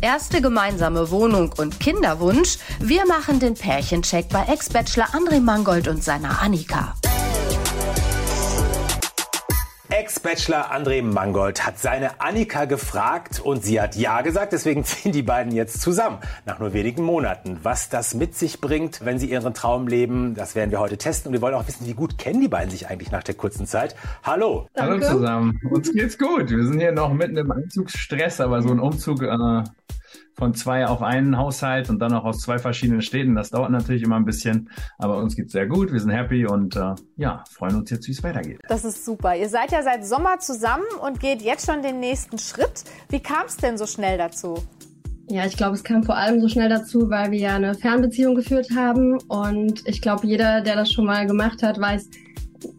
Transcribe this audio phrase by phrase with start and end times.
[0.00, 2.56] Erste gemeinsame Wohnung und Kinderwunsch.
[2.80, 6.94] Wir machen den Pärchencheck bei Ex-Bachelor André Mangold und seiner Annika.
[10.10, 14.52] Ex-Bachelor André Mangold hat seine Annika gefragt und sie hat Ja gesagt.
[14.52, 17.60] Deswegen ziehen die beiden jetzt zusammen nach nur wenigen Monaten.
[17.62, 21.28] Was das mit sich bringt, wenn sie ihren Traum leben, das werden wir heute testen.
[21.28, 23.66] Und wir wollen auch wissen, wie gut kennen die beiden sich eigentlich nach der kurzen
[23.66, 23.94] Zeit.
[24.24, 24.66] Hallo.
[24.74, 25.06] Danke.
[25.06, 25.60] Hallo zusammen.
[25.70, 26.50] Uns geht's gut.
[26.50, 29.62] Wir sind hier noch mitten im Anzugsstress, aber so ein Umzug äh,
[30.34, 33.34] von zwei auf einen Haushalt und dann auch aus zwei verschiedenen Städten.
[33.34, 35.92] Das dauert natürlich immer ein bisschen, aber uns geht's sehr gut.
[35.92, 38.60] Wir sind happy und äh, ja, freuen uns jetzt, wie es weitergeht.
[38.68, 39.36] Das ist super.
[39.36, 42.84] Ihr seid ja seit Sommer zusammen und geht jetzt schon den nächsten Schritt.
[43.08, 44.62] Wie kam es denn so schnell dazu?
[45.30, 48.34] Ja, ich glaube, es kam vor allem so schnell dazu, weil wir ja eine Fernbeziehung
[48.34, 49.16] geführt haben.
[49.28, 52.08] Und ich glaube, jeder, der das schon mal gemacht hat, weiß,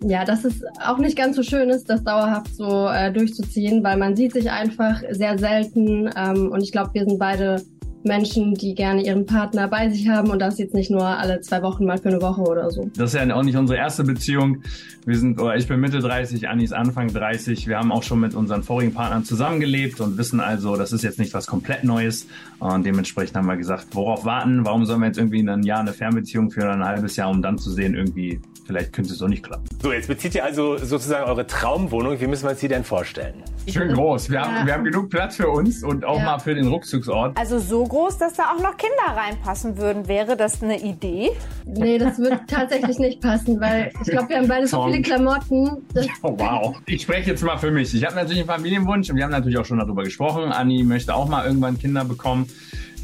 [0.00, 3.96] ja, dass es auch nicht ganz so schön ist, das dauerhaft so äh, durchzuziehen, weil
[3.96, 7.62] man sieht sich einfach sehr selten ähm, und ich glaube, wir sind beide
[8.06, 11.62] Menschen, die gerne ihren Partner bei sich haben und das jetzt nicht nur alle zwei
[11.62, 12.90] Wochen mal für eine Woche oder so.
[12.96, 14.62] Das ist ja auch nicht unsere erste Beziehung.
[15.06, 17.68] Wir sind, oder ich bin Mitte 30, Anni ist Anfang 30.
[17.68, 21.20] Wir haben auch schon mit unseren vorigen Partnern zusammengelebt und wissen also, das ist jetzt
[21.20, 22.26] nicht was komplett Neues.
[22.58, 24.64] Und dementsprechend haben wir gesagt, worauf warten?
[24.64, 27.40] Warum sollen wir jetzt irgendwie in einem Jahr eine Fernbeziehung führen, ein halbes Jahr, um
[27.40, 29.64] dann zu sehen, irgendwie, vielleicht könnte es doch nicht klappen.
[29.80, 32.20] So, jetzt bezieht ihr also sozusagen eure Traumwohnung.
[32.20, 33.44] Wie müssen wir uns die denn vorstellen?
[33.68, 34.30] Schön groß.
[34.30, 34.46] Wir, ja.
[34.46, 36.24] haben, wir haben genug Platz für uns und auch ja.
[36.24, 37.36] mal für den Rückzugsort.
[37.36, 40.06] Also so groß, dass da auch noch Kinder reinpassen würden.
[40.06, 41.30] Wäre das eine Idee?
[41.64, 45.82] Nee, das würde tatsächlich nicht passen, weil ich glaube, wir haben beide so viele Klamotten.
[46.22, 46.76] Oh, wow.
[46.86, 47.94] Ich spreche jetzt mal für mich.
[47.94, 50.52] Ich habe natürlich einen Familienwunsch und wir haben natürlich auch schon darüber gesprochen.
[50.52, 52.48] Anni möchte auch mal irgendwann Kinder bekommen.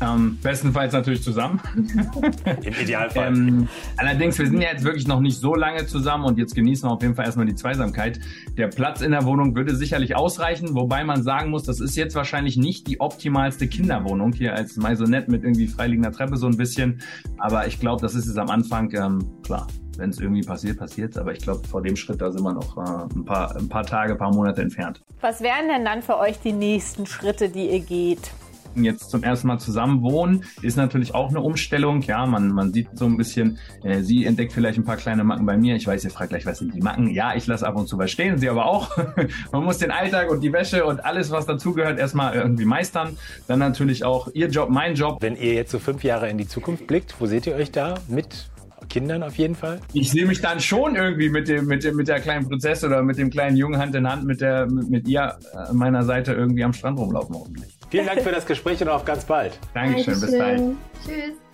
[0.00, 1.60] Ähm, bestenfalls natürlich zusammen.
[2.62, 3.28] Im Idealfall.
[3.28, 6.88] Ähm, allerdings, wir sind ja jetzt wirklich noch nicht so lange zusammen und jetzt genießen
[6.88, 8.20] wir auf jeden Fall erstmal die Zweisamkeit.
[8.56, 12.14] Der Platz in der Wohnung würde sicherlich ausreichen, wobei man sagen muss, das ist jetzt
[12.14, 17.00] wahrscheinlich nicht die optimalste Kinderwohnung hier als Maisonette mit irgendwie freiliegender Treppe so ein bisschen.
[17.38, 19.66] Aber ich glaube, das ist es am Anfang, ähm, klar,
[19.98, 22.76] wenn es irgendwie passiert, passiert Aber ich glaube, vor dem Schritt, da sind wir noch
[22.76, 25.02] äh, ein, paar, ein paar Tage, ein paar Monate entfernt.
[25.20, 28.32] Was wären denn dann für euch die nächsten Schritte, die ihr geht?
[28.77, 32.03] Jetzt zum ersten Mal zusammen wohnen, ist natürlich auch eine Umstellung.
[32.03, 35.47] Ja, man, man sieht so ein bisschen, äh, sie entdeckt vielleicht ein paar kleine Macken
[35.47, 35.77] bei mir.
[35.77, 37.11] Ich weiß, ihr fragt gleich, was sind die Macken?
[37.11, 38.97] Ja, ich lasse ab und zu was stehen, sie aber auch.
[39.53, 43.16] man muss den Alltag und die Wäsche und alles, was dazugehört, erstmal irgendwie meistern.
[43.47, 45.19] Dann natürlich auch ihr Job, mein Job.
[45.21, 47.94] Wenn ihr jetzt so fünf Jahre in die Zukunft blickt, wo seht ihr euch da
[48.09, 48.50] mit
[48.88, 49.81] Kindern auf jeden Fall?
[49.93, 53.03] Ich sehe mich dann schon irgendwie mit dem, mit dem, mit der kleinen Prinzessin oder
[53.03, 56.32] mit dem kleinen Jungen Hand in Hand mit der, mit, mit ihr an meiner Seite
[56.32, 57.78] irgendwie am Strand rumlaufen hoffentlich.
[57.92, 59.58] Vielen Dank für das Gespräch und auf ganz bald.
[59.75, 60.30] Dankeschön, Dankeschön.
[60.30, 60.62] bis bald.
[61.04, 61.51] Tschüss.